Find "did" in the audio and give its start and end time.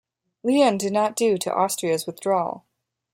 0.79-0.93